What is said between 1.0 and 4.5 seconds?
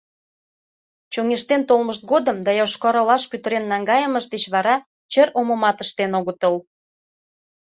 Чоҥештен толмышт годым да Йошкар-Олаш пӱтырен наҥгайымышт деч